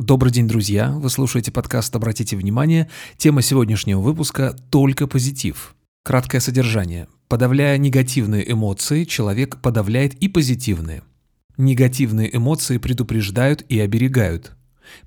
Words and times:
Добрый 0.00 0.32
день, 0.32 0.48
друзья! 0.48 0.92
Вы 0.92 1.10
слушаете 1.10 1.52
подкаст 1.52 1.94
«Обратите 1.94 2.34
внимание». 2.34 2.88
Тема 3.18 3.42
сегодняшнего 3.42 4.00
выпуска– 4.00 4.56
«Только 4.70 5.06
позитив». 5.06 5.76
Краткое 6.04 6.40
содержание. 6.40 7.06
Подавляя 7.28 7.76
негативные 7.76 8.50
эмоции, 8.50 9.04
человек 9.04 9.60
подавляет 9.60 10.14
и 10.14 10.28
позитивные. 10.28 11.02
Негативные 11.58 12.34
эмоции 12.34 12.78
предупреждают 12.78 13.62
и 13.68 13.78
оберегают. 13.78 14.52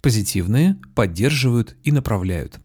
Позитивные 0.03 0.77
поддерживают 0.93 1.75
и 1.83 1.91
направляют. 1.91 2.59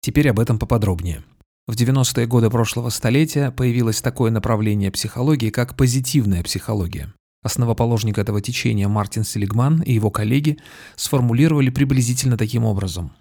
Теперь 0.00 0.30
об 0.30 0.40
этом 0.40 0.58
поподробнее. 0.58 1.22
В 1.68 1.76
90-е 1.76 2.26
годы 2.26 2.50
прошлого 2.50 2.88
столетия 2.88 3.52
появилось 3.52 4.02
такое 4.02 4.32
направление 4.32 4.90
психологии, 4.90 5.50
как 5.50 5.76
позитивная 5.76 6.42
психология. 6.42 7.14
Основоположник 7.42 8.18
этого 8.18 8.40
течения 8.40 8.88
Мартин 8.88 9.24
Селигман 9.24 9.82
и 9.82 9.92
его 9.92 10.10
коллеги 10.10 10.58
сформулировали 10.96 11.70
приблизительно 11.70 12.36
таким 12.36 12.64
образом. 12.64 13.12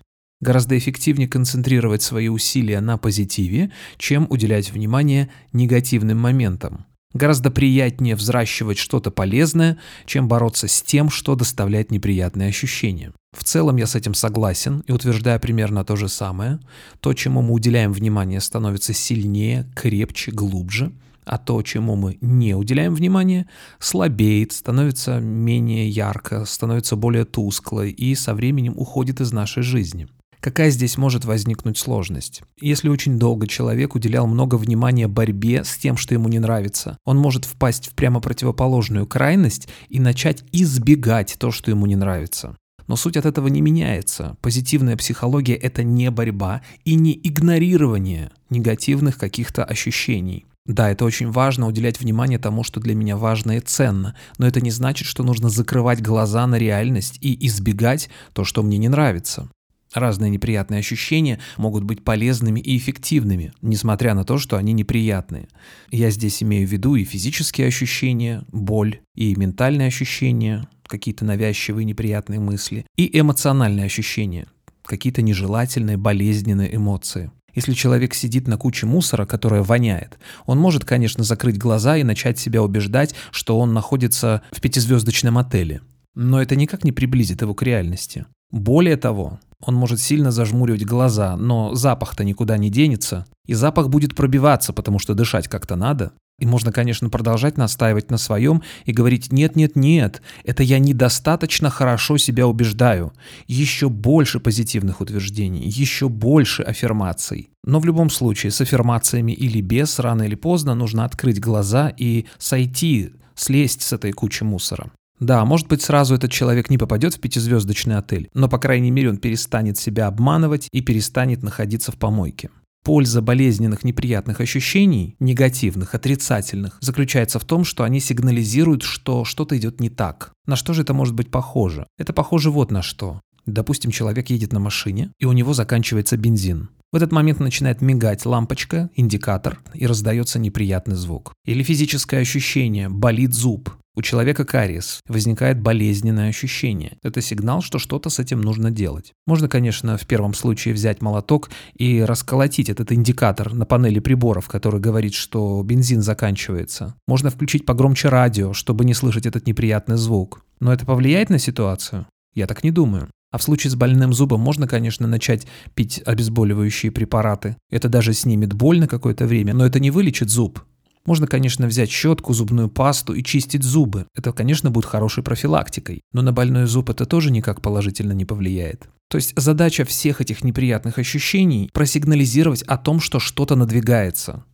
Гораздо 0.42 0.78
эффективнее 0.78 1.28
концентрировать 1.28 2.02
свои 2.02 2.28
усилия 2.28 2.82
на 2.82 2.98
позитиве, 2.98 3.72
чем 3.98 4.28
уделять 4.30 4.72
внимание 4.72 5.30
негативным 5.54 6.20
моментам. 6.20 6.86
Гораздо 7.14 7.52
приятнее 7.52 8.16
взращивать 8.16 8.78
что-то 8.78 9.12
полезное, 9.12 9.78
чем 10.06 10.28
бороться 10.28 10.68
с 10.68 10.82
тем, 10.82 11.10
что 11.10 11.36
доставляет 11.36 11.92
неприятные 11.92 12.50
ощущения. 12.50 13.12
В 13.38 13.44
целом 13.44 13.78
я 13.78 13.88
с 13.88 13.96
этим 13.96 14.14
согласен 14.14 14.84
и 14.88 14.92
утверждаю 14.92 15.40
примерно 15.40 15.84
то 15.84 15.96
же 15.96 16.10
самое. 16.10 16.60
То, 17.00 17.14
чему 17.14 17.42
мы 17.42 17.54
уделяем 17.54 17.94
внимание, 17.94 18.40
становится 18.40 18.94
сильнее, 18.94 19.70
крепче, 19.76 20.32
глубже– 20.32 20.92
а 21.26 21.38
то, 21.38 21.62
чему 21.62 21.96
мы 21.96 22.18
не 22.22 22.56
уделяем 22.56 22.96
внимания, 22.96 23.48
слабеет, 23.80 24.52
становится 24.52 25.20
менее 25.20 25.90
ярко, 25.90 26.46
становится 26.46 26.96
более 26.96 27.26
тускло 27.26 27.86
и 27.86 28.16
со 28.16 28.34
временем 28.34 28.74
уходит 28.76 29.22
из 29.22 29.32
нашей 29.32 29.64
жизни. 29.64 30.08
Какая 30.42 30.72
здесь 30.72 30.98
может 30.98 31.24
возникнуть 31.24 31.78
сложность? 31.78 32.42
Если 32.60 32.90
очень 32.90 33.20
долго 33.20 33.46
человек 33.46 33.94
уделял 33.94 34.26
много 34.26 34.56
внимания 34.56 35.08
борьбе 35.08 35.64
с 35.64 35.78
тем, 35.78 35.98
что 35.98 36.16
ему 36.16 36.30
не 36.30 36.40
нравится, 36.40 36.98
он 37.06 37.20
может 37.20 37.46
впасть 37.46 37.90
в 37.90 37.94
прямо 37.94 38.20
противоположную 38.22 39.06
крайность 39.06 39.70
и 39.90 40.00
начать 40.00 40.44
избегать 40.52 41.36
то, 41.38 41.52
что 41.52 41.70
ему 41.70 41.86
не 41.86 41.96
нравится. 41.96 42.58
Но 42.88 42.96
суть 42.96 43.18
от 43.18 43.28
этого 43.28 43.50
не 43.50 43.62
меняется. 43.62 44.36
Позитивная 44.42 44.98
психология– 44.98 45.54
это 45.56 45.84
не 45.84 46.10
борьба 46.10 46.64
и 46.86 46.96
не 46.96 47.14
игнорирование 47.24 48.32
негативных 48.50 49.20
каких-то 49.20 49.64
ощущений. 49.64 50.48
Да, 50.66 50.90
это 50.90 51.06
очень 51.06 51.30
важно, 51.30 51.68
уделять 51.68 52.00
внимание 52.00 52.40
тому, 52.40 52.64
что 52.64 52.80
для 52.80 52.96
меня 52.96 53.16
важно 53.16 53.58
и 53.58 53.60
ценно, 53.60 54.16
но 54.40 54.48
это 54.48 54.60
не 54.60 54.72
значит, 54.72 55.08
что 55.08 55.24
нужно 55.24 55.50
закрывать 55.50 56.02
глаза 56.02 56.48
на 56.48 56.56
реальность 56.56 57.20
и 57.22 57.46
избегать 57.46 58.10
то, 58.34 58.44
что 58.44 58.64
мне 58.64 58.80
не 58.80 58.90
нравится. 58.90 59.48
Разные 59.94 60.30
неприятные 60.30 60.80
ощущения 60.80 61.40
могут 61.58 61.84
быть 61.84 62.04
полезными 62.04 62.62
и 62.62 62.78
эффективными, 62.78 63.54
несмотря 63.62 64.14
на 64.14 64.24
то, 64.24 64.38
что 64.38 64.56
они 64.56 64.72
неприятные. 64.72 65.50
Я 65.92 66.12
здесь 66.12 66.42
имею 66.42 66.68
в 66.68 66.72
виду 66.72 66.96
и 66.96 67.04
физические 67.04 67.68
ощущения, 67.68 68.44
боль, 68.52 69.02
и 69.16 69.36
ментальные 69.36 69.90
ощущения, 69.90 70.68
какие-то 70.84 71.26
навязчивые 71.26 71.84
неприятные 71.84 72.40
мысли, 72.40 72.86
и 72.96 73.20
эмоциональные 73.20 73.86
ощущения, 73.86 74.48
какие-то 74.84 75.22
нежелательные, 75.22 75.98
болезненные 75.98 76.74
эмоции. 76.74 77.32
Если 77.54 77.74
человек 77.74 78.14
сидит 78.14 78.48
на 78.48 78.58
куче 78.58 78.86
мусора, 78.86 79.26
которая 79.26 79.62
воняет, 79.62 80.18
он 80.46 80.58
может, 80.58 80.86
конечно, 80.86 81.26
закрыть 81.26 81.58
глаза 81.58 81.98
и 81.98 82.04
начать 82.04 82.40
себя 82.40 82.64
убеждать, 82.64 83.14
что 83.32 83.60
он 83.60 83.74
находится 83.74 84.42
в 84.52 84.62
пятизвездочном 84.62 85.38
отеле. 85.38 85.82
Но 86.16 86.42
это 86.42 86.56
никак 86.56 86.86
не 86.86 86.94
приблизит 86.94 87.42
его 87.42 87.54
к 87.54 87.64
реальности. 87.64 88.26
Более 88.52 88.98
того, 88.98 89.40
он 89.62 89.76
может 89.76 90.00
сильно 90.00 90.32
зажмуривать 90.32 90.86
глаза, 90.86 91.38
но 91.38 91.74
запах-то 91.76 92.24
никуда 92.24 92.58
не 92.58 92.70
денется, 92.70 93.26
и 93.46 93.54
запах 93.54 93.90
будет 93.90 94.16
пробиваться, 94.16 94.74
потому 94.74 95.00
что 95.00 95.14
дышать 95.14 95.48
как-то 95.48 95.76
надо. 95.76 96.12
И 96.40 96.46
можно, 96.48 96.72
конечно, 96.72 97.08
продолжать 97.10 97.58
настаивать 97.58 98.10
на 98.10 98.18
своем 98.18 98.64
и 98.86 98.92
говорить 98.92 99.32
«нет, 99.32 99.56
нет, 99.56 99.76
нет, 99.76 100.24
это 100.44 100.64
я 100.64 100.80
недостаточно 100.80 101.70
хорошо 101.70 102.18
себя 102.18 102.48
убеждаю». 102.48 103.14
Еще 103.46 103.90
больше 103.90 104.40
позитивных 104.40 105.02
утверждений, 105.02 105.62
еще 105.70 106.10
больше 106.10 106.64
аффирмаций. 106.64 107.52
Но 107.64 107.80
в 107.80 107.86
любом 107.86 108.10
случае, 108.10 108.52
с 108.52 108.60
аффирмациями 108.60 109.34
или 109.34 109.62
без, 109.62 110.00
рано 110.00 110.24
или 110.24 110.34
поздно 110.34 110.74
нужно 110.74 111.06
открыть 111.06 111.40
глаза 111.40 111.94
и 111.96 112.26
сойти, 112.40 113.14
слезть 113.36 113.84
с 113.84 113.94
этой 113.94 114.12
кучи 114.12 114.44
мусора. 114.44 114.92
Да, 115.22 115.46
может 115.46 115.68
быть, 115.68 115.84
сразу 115.84 116.16
этот 116.16 116.32
человек 116.32 116.72
не 116.72 116.80
попадет 116.80 117.14
в 117.14 117.20
пятизвездочный 117.20 117.96
отель, 117.96 118.28
но, 118.34 118.50
по 118.50 118.58
крайней 118.58 118.90
мере, 118.90 119.12
он 119.12 119.18
перестанет 119.18 119.78
себя 119.78 120.08
обманывать 120.08 120.68
и 120.72 120.82
перестанет 120.82 121.44
находиться 121.44 121.92
в 121.92 121.98
помойке. 121.98 122.50
Польза 122.84 123.22
болезненных 123.22 123.84
неприятных 123.84 124.42
ощущений, 124.42 125.16
негативных, 125.20 125.94
отрицательных, 125.94 126.80
заключается 126.82 127.38
в 127.38 127.46
том, 127.46 127.64
что 127.64 127.84
они 127.84 128.00
сигнализируют, 128.00 128.82
что 128.82 129.24
что-то 129.24 129.56
идет 129.56 129.80
не 129.80 129.92
так. 129.92 130.34
На 130.48 130.56
что 130.56 130.74
же 130.74 130.82
это 130.82 130.96
может 130.96 131.14
быть 131.14 131.30
похоже? 131.30 131.86
Это 132.00 132.14
похоже 132.14 132.50
вот 132.50 132.72
на 132.72 132.82
что. 132.82 133.22
Допустим, 133.46 133.92
человек 133.92 134.32
едет 134.32 134.52
на 134.54 134.60
машине, 134.60 135.12
и 135.20 135.26
у 135.26 135.34
него 135.34 135.54
заканчивается 135.54 136.18
бензин. 136.18 136.70
В 136.92 136.96
этот 136.96 137.12
момент 137.12 137.40
начинает 137.40 137.82
мигать 137.82 138.26
лампочка, 138.26 138.90
индикатор, 138.96 139.60
и 139.76 139.86
раздается 139.86 140.40
неприятный 140.40 140.96
звук. 140.96 141.34
Или 141.46 141.62
физическое 141.62 142.20
ощущение, 142.20 142.90
болит 142.90 143.34
зуб, 143.34 143.70
у 144.02 144.04
человека 144.04 144.46
кариес, 144.46 145.00
возникает 145.08 145.62
болезненное 145.62 146.30
ощущение. 146.30 146.98
Это 147.04 147.22
сигнал, 147.22 147.62
что 147.62 147.78
что-то 147.78 148.10
с 148.10 148.18
этим 148.18 148.42
нужно 148.42 148.72
делать. 148.72 149.14
Можно, 149.28 149.48
конечно, 149.48 149.96
в 149.96 150.08
первом 150.08 150.34
случае 150.34 150.74
взять 150.74 151.04
молоток 151.04 151.52
и 151.76 152.02
расколотить 152.02 152.70
этот 152.70 152.92
индикатор 152.92 153.54
на 153.54 153.68
панели 153.68 154.00
приборов, 154.00 154.48
который 154.48 154.82
говорит, 154.82 155.14
что 155.14 155.62
бензин 155.62 156.02
заканчивается. 156.02 156.96
Можно 157.08 157.30
включить 157.30 157.68
погромче 157.68 158.10
радио, 158.10 158.54
чтобы 158.54 158.86
не 158.86 158.96
слышать 158.96 159.28
этот 159.28 159.46
неприятный 159.46 159.98
звук. 159.98 160.44
Но 160.60 160.74
это 160.74 160.84
повлияет 160.84 161.30
на 161.30 161.38
ситуацию? 161.38 162.08
Я 162.34 162.48
так 162.48 162.64
не 162.64 162.72
думаю. 162.72 163.08
А 163.30 163.38
в 163.38 163.44
случае 163.44 163.70
с 163.70 163.76
больным 163.76 164.14
зубом 164.14 164.42
можно, 164.42 164.68
конечно, 164.68 165.08
начать 165.08 165.46
пить 165.76 166.02
обезболивающие 166.08 166.92
препараты. 166.92 167.56
Это 167.70 167.88
даже 167.88 168.14
снимет 168.14 168.54
боль 168.54 168.80
на 168.80 168.88
какое-то 168.88 169.28
время, 169.28 169.54
но 169.54 169.64
это 169.64 169.80
не 169.80 169.92
вылечит 169.92 170.32
зуб. 170.32 170.60
Можно, 171.06 171.28
конечно, 171.28 171.68
взять 171.68 171.90
щетку, 171.90 172.34
зубную 172.34 172.70
пасту 172.70 173.14
и 173.14 173.24
чистить 173.24 173.64
зубы. 173.64 174.08
Это, 174.16 174.32
конечно, 174.34 174.70
будет 174.70 174.86
хорошей 174.86 175.24
профилактикой. 175.24 176.02
Но 176.14 176.22
на 176.22 176.32
больной 176.32 176.68
зуб 176.68 176.90
это 176.90 177.06
тоже 177.06 177.32
никак 177.32 177.62
положительно 177.62 178.12
не 178.12 178.26
повлияет. 178.26 178.88
То 179.10 179.18
есть 179.18 179.34
задача 179.36 179.84
всех 179.84 180.22
этих 180.22 180.44
неприятных 180.44 180.98
ощущений– 180.98 181.70
просигнализировать 181.74 182.62
о 182.64 182.78
том, 182.78 183.00
что 183.00 183.20
что-то 183.20 183.56
надвигается. 183.56 184.46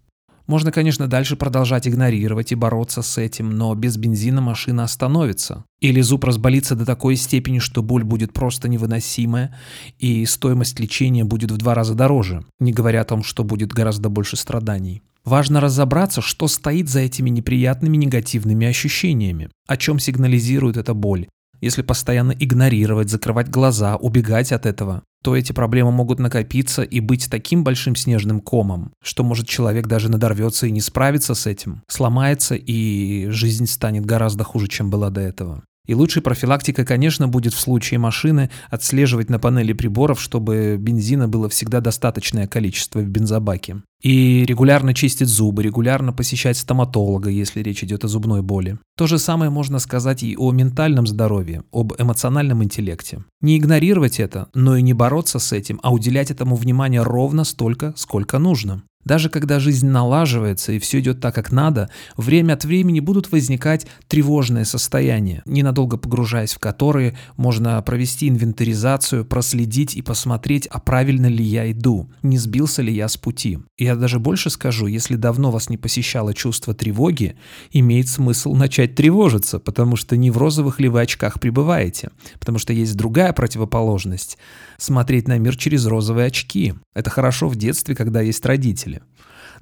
Можно, 0.48 0.72
конечно, 0.72 1.08
дальше 1.08 1.36
продолжать 1.36 1.90
игнорировать 1.90 2.54
и 2.54 2.56
бороться 2.56 3.02
с 3.02 3.18
этим, 3.18 3.52
но 3.52 3.76
без 3.76 3.98
бензина 3.98 4.40
машина 4.40 4.86
остановится. 4.86 5.66
Или 5.82 6.00
зуб 6.00 6.24
разболится 6.24 6.74
до 6.74 6.86
такой 6.86 7.18
степени, 7.18 7.60
что 7.60 7.84
боль 7.84 8.06
будет 8.06 8.32
просто 8.32 8.70
невыносимая, 8.70 9.54
и 10.00 10.26
стоимость 10.26 10.80
лечения 10.80 11.26
будет 11.26 11.52
в 11.52 11.58
два 11.58 11.76
раза 11.76 11.96
дороже, 11.96 12.46
не 12.60 12.72
говоря 12.72 13.02
о 13.02 13.06
том, 13.06 13.24
что 13.24 13.44
будет 13.44 13.74
гораздо 13.74 14.08
больше 14.08 14.38
страданий. 14.38 15.04
Важно 15.28 15.60
разобраться, 15.60 16.22
что 16.22 16.48
стоит 16.48 16.88
за 16.88 17.02
этими 17.02 17.30
неприятными 17.30 17.98
негативными 17.98 18.66
ощущениями, 18.66 19.50
о 19.68 19.76
чем 19.76 20.00
сигнализирует 20.00 20.78
эта 20.78 20.94
боль. 20.94 21.28
Если 21.60 21.82
постоянно 21.82 22.32
игнорировать, 22.32 23.10
закрывать 23.10 23.50
глаза, 23.50 23.98
убегать 23.98 24.54
от 24.54 24.66
этого, 24.66 25.04
то 25.22 25.36
эти 25.36 25.52
проблемы 25.52 25.92
могут 25.92 26.20
накопиться 26.20 26.82
и 26.82 27.02
быть 27.02 27.30
таким 27.30 27.66
большим 27.66 27.98
снежным 27.98 28.40
комом, 28.40 28.94
что 29.04 29.26
может 29.26 29.50
человек 29.50 29.88
даже 29.88 30.10
надорвется 30.10 30.66
и 30.66 30.72
не 30.72 30.80
справится 30.80 31.36
с 31.36 31.46
этим, 31.46 31.84
сломается 31.90 32.56
и 32.56 33.28
жизнь 33.28 33.68
станет 33.68 34.06
гораздо 34.06 34.46
хуже, 34.46 34.70
чем 34.70 34.90
была 34.90 35.10
до 35.10 35.20
этого. 35.20 35.66
И 35.88 35.96
лучшей 35.96 36.22
профилактикой, 36.22 36.86
конечно, 36.86 37.28
будет 37.28 37.54
в 37.54 37.60
случае 37.60 38.00
машины 38.00 38.50
отслеживать 38.70 39.30
на 39.30 39.40
панели 39.40 39.74
приборов, 39.74 40.22
чтобы 40.22 40.78
бензина 40.78 41.28
было 41.28 41.50
всегда 41.50 41.80
достаточное 41.80 42.46
количество 42.48 43.00
в 43.00 43.08
бензобаке. 43.08 43.82
И 44.04 44.46
регулярно 44.46 44.94
чистить 44.94 45.28
зубы, 45.28 45.64
регулярно 45.64 46.14
посещать 46.14 46.58
стоматолога, 46.58 47.30
если 47.30 47.62
речь 47.62 47.84
идет 47.84 48.04
о 48.04 48.08
зубной 48.08 48.44
боли. 48.44 48.78
То 48.96 49.08
же 49.08 49.18
самое 49.18 49.50
можно 49.50 49.80
сказать 49.80 50.22
и 50.22 50.36
о 50.38 50.52
ментальном 50.52 51.08
здоровье, 51.08 51.64
об 51.72 51.94
эмоциональном 51.98 52.64
интеллекте. 52.64 53.24
Не 53.42 53.58
игнорировать 53.58 54.20
это, 54.20 54.50
но 54.54 54.76
и 54.76 54.82
не 54.82 54.94
бороться 54.94 55.40
с 55.40 55.52
этим, 55.52 55.80
а 55.82 55.92
уделять 55.92 56.30
этому 56.30 56.56
внимание 56.56 57.02
ровно 57.02 57.44
столько, 57.44 57.94
сколько 57.96 58.38
нужно. 58.38 58.84
Даже 59.08 59.30
когда 59.30 59.62
жизнь 59.62 59.88
налаживается 59.88 60.74
и 60.74 60.80
все 60.80 61.00
идет 61.00 61.22
так, 61.22 61.34
как 61.34 61.54
надо, 61.54 61.90
время 62.18 62.54
от 62.54 62.66
времени 62.66 63.00
будут 63.00 63.32
возникать 63.32 63.88
тревожные 64.10 64.66
состояния, 64.66 65.44
ненадолго 65.46 65.96
погружаясь 65.96 66.54
в 66.54 66.60
которые 66.60 67.18
можно 67.38 67.82
провести 67.84 68.28
инвентаризацию, 68.28 69.24
проследить 69.24 69.96
и 69.96 70.02
посмотреть, 70.02 70.68
а 70.68 70.82
правильно 70.82 71.28
ли 71.28 71.42
я 71.42 71.72
иду, 71.72 72.10
не 72.22 72.38
сбился 72.38 72.82
ли 72.82 72.94
я 72.94 73.08
с 73.08 73.16
пути. 73.16 73.60
Я 73.78 73.96
даже 73.96 74.20
больше 74.20 74.50
скажу, 74.50 74.88
если 74.88 75.16
давно 75.16 75.52
вас 75.52 75.70
не 75.70 75.78
посещало 75.78 76.34
чувство 76.34 76.74
тревоги, 76.74 77.38
имеет 77.72 78.10
смысл 78.10 78.56
начать 78.56 78.96
тревожиться, 78.96 79.60
потому 79.60 79.96
что 79.96 80.18
не 80.18 80.32
в 80.32 80.38
розовых 80.38 80.82
ли 80.82 80.90
вы 80.90 81.00
очках 81.00 81.40
пребываете, 81.40 82.10
потому 82.42 82.60
что 82.60 82.74
есть 82.74 82.98
другая 82.98 83.32
противоположность– 83.32 84.38
смотреть 84.78 85.28
на 85.28 85.38
мир 85.38 85.56
через 85.56 85.86
розовые 85.86 86.28
очки. 86.28 86.74
Это 86.94 87.10
хорошо 87.10 87.50
в 87.50 87.56
детстве, 87.56 87.96
когда 87.96 88.22
есть 88.22 88.46
родители. 88.46 88.97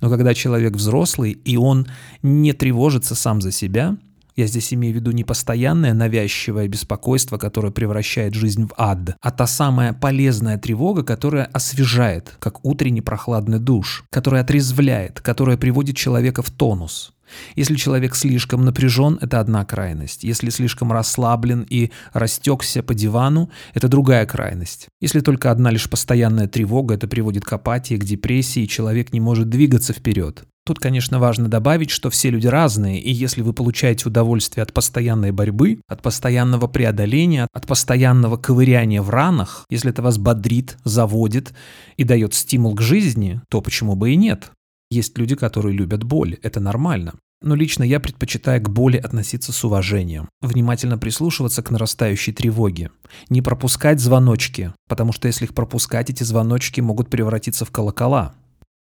Но 0.01 0.09
когда 0.09 0.33
человек 0.33 0.73
взрослый, 0.73 1.31
и 1.31 1.57
он 1.57 1.87
не 2.21 2.53
тревожится 2.53 3.15
сам 3.15 3.41
за 3.41 3.51
себя, 3.51 3.97
я 4.35 4.47
здесь 4.47 4.73
имею 4.73 4.93
в 4.93 4.97
виду 4.97 5.11
не 5.11 5.23
постоянное 5.23 5.93
навязчивое 5.93 6.67
беспокойство, 6.67 7.37
которое 7.37 7.71
превращает 7.71 8.33
жизнь 8.33 8.65
в 8.65 8.73
ад, 8.77 9.15
а 9.21 9.31
та 9.31 9.47
самая 9.47 9.93
полезная 9.93 10.57
тревога, 10.57 11.03
которая 11.03 11.45
освежает, 11.45 12.35
как 12.39 12.65
утренний 12.65 13.01
прохладный 13.01 13.59
душ, 13.59 14.03
которая 14.09 14.41
отрезвляет, 14.41 15.21
которая 15.21 15.55
приводит 15.55 15.95
человека 15.95 16.41
в 16.41 16.51
тонус. 16.51 17.14
Если 17.56 17.75
человек 17.75 18.16
слишком 18.16 18.66
напряжен, 18.66 19.18
это 19.22 19.39
одна 19.39 19.66
крайность. 19.66 20.24
Если 20.24 20.50
слишком 20.50 20.92
расслаблен 20.92 21.66
и 21.69 21.92
растекся 22.13 22.83
по 22.83 22.94
дивану, 22.94 23.50
это 23.74 23.88
другая 23.88 24.25
крайность. 24.25 24.88
Если 25.01 25.19
только 25.19 25.51
одна 25.51 25.72
лишь 25.72 25.89
постоянная 25.89 26.48
тревога, 26.48 26.95
это 26.95 27.07
приводит 27.07 27.45
к 27.45 27.54
апатии, 27.54 27.95
к 27.95 28.04
депрессии, 28.04 28.63
и 28.63 28.68
человек 28.68 29.13
не 29.13 29.19
может 29.19 29.50
двигаться 29.50 29.94
вперед. 29.94 30.45
Тут, 30.66 30.80
конечно, 30.80 31.19
важно 31.19 31.48
добавить, 31.48 31.92
что 31.92 32.10
все 32.10 32.31
люди 32.31 32.48
разные, 32.48 33.00
и 33.00 33.12
если 33.12 33.44
вы 33.44 33.54
получаете 33.54 34.10
удовольствие 34.10 34.63
от 34.63 34.74
постоянной 34.74 35.31
борьбы, 35.31 35.80
от 35.88 36.01
постоянного 36.01 36.66
преодоления, 36.66 37.48
от 37.54 37.68
постоянного 37.68 38.38
ковыряния 38.38 39.04
в 39.04 39.12
ранах, 39.12 39.68
если 39.69 39.92
это 39.92 40.01
вас 40.01 40.18
бодрит, 40.18 40.77
заводит 40.83 41.54
и 41.98 42.04
дает 42.04 42.33
стимул 42.33 42.74
к 42.74 42.81
жизни, 42.81 43.42
то 43.48 43.62
почему 43.62 43.95
бы 43.95 44.13
и 44.13 44.16
нет? 44.16 44.50
Есть 44.95 45.18
люди, 45.18 45.36
которые 45.36 45.75
любят 45.75 46.06
боль, 46.06 46.38
это 46.42 46.62
нормально. 46.62 47.15
Но 47.42 47.53
лично 47.53 47.83
я 47.83 48.00
предпочитаю 48.00 48.62
к 48.62 48.69
боли 48.69 48.95
относиться 48.95 49.51
с 49.51 49.62
уважением, 49.65 50.30
внимательно 50.39 50.97
прислушиваться 50.97 51.62
к 51.62 51.69
нарастающей 51.69 52.31
тревоге, 52.31 52.92
не 53.27 53.42
пропускать 53.42 54.00
звоночки, 54.00 54.74
потому 54.88 55.12
что 55.12 55.27
если 55.27 55.44
их 55.44 55.53
пропускать, 55.53 56.09
эти 56.09 56.24
звоночки 56.24 56.80
могут 56.80 57.09
превратиться 57.09 57.65
в 57.65 57.71
колокола. 57.71 58.36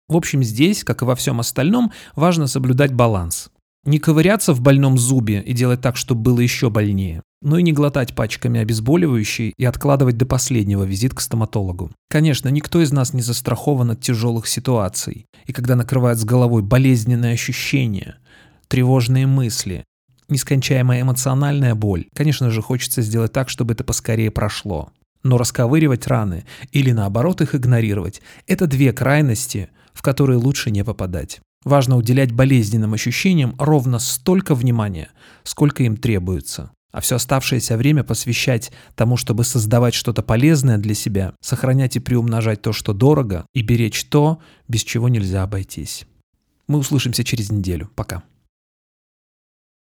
В 0.06 0.14
общем, 0.14 0.42
здесь, 0.42 0.84
как 0.84 1.00
и 1.00 1.06
во 1.06 1.16
всем 1.16 1.40
остальном, 1.40 1.92
важно 2.14 2.46
соблюдать 2.46 2.92
баланс. 2.92 3.48
Не 3.86 3.98
ковыряться 3.98 4.52
в 4.52 4.60
больном 4.60 4.98
зубе 4.98 5.40
и 5.40 5.54
делать 5.54 5.80
так, 5.80 5.96
чтобы 5.96 6.20
было 6.20 6.40
еще 6.40 6.68
больнее, 6.68 7.22
но 7.42 7.58
и 7.58 7.62
не 7.62 7.72
глотать 7.72 8.14
пачками 8.14 8.60
обезболивающие 8.60 9.52
и 9.56 9.64
откладывать 9.64 10.16
до 10.16 10.26
последнего 10.26 10.84
визит 10.84 11.14
к 11.14 11.20
стоматологу. 11.20 11.90
Конечно, 12.08 12.48
никто 12.48 12.80
из 12.80 12.92
нас 12.92 13.12
не 13.12 13.22
застрахован 13.22 13.90
от 13.90 14.00
тяжелых 14.00 14.46
ситуаций, 14.46 15.26
и 15.46 15.52
когда 15.52 15.76
накрывает 15.76 16.18
с 16.18 16.24
головой 16.24 16.62
болезненные 16.62 17.34
ощущения, 17.34 18.16
тревожные 18.68 19.26
мысли, 19.26 19.84
нескончаемая 20.28 21.02
эмоциональная 21.02 21.74
боль, 21.74 22.06
конечно 22.14 22.50
же, 22.50 22.62
хочется 22.62 23.02
сделать 23.02 23.32
так, 23.32 23.48
чтобы 23.48 23.74
это 23.74 23.84
поскорее 23.84 24.30
прошло. 24.30 24.90
Но 25.22 25.38
расковыривать 25.38 26.06
раны 26.06 26.44
или 26.72 26.90
наоборот 26.90 27.40
их 27.42 27.54
игнорировать– 27.54 28.22
это 28.46 28.66
две 28.66 28.92
крайности, 28.92 29.68
в 29.92 30.02
которые 30.02 30.38
лучше 30.38 30.70
не 30.70 30.84
попадать. 30.84 31.40
Важно 31.64 31.96
уделять 31.96 32.32
болезненным 32.32 32.92
ощущениям 32.94 33.54
ровно 33.58 34.00
столько 34.00 34.54
внимания, 34.54 35.10
сколько 35.44 35.84
им 35.84 35.96
требуется. 35.96 36.72
А 36.92 37.00
все 37.00 37.16
оставшееся 37.16 37.76
время 37.76 38.04
посвящать 38.04 38.70
тому, 38.94 39.16
чтобы 39.16 39.44
создавать 39.44 39.94
что-то 39.94 40.22
полезное 40.22 40.78
для 40.78 40.94
себя, 40.94 41.34
сохранять 41.40 41.96
и 41.96 42.00
приумножать 42.00 42.62
то, 42.62 42.72
что 42.72 42.92
дорого, 42.92 43.46
и 43.54 43.62
беречь 43.62 44.04
то, 44.04 44.38
без 44.68 44.84
чего 44.84 45.08
нельзя 45.08 45.42
обойтись. 45.42 46.06
Мы 46.68 46.78
услышимся 46.78 47.24
через 47.24 47.50
неделю. 47.50 47.90
Пока. 47.94 48.22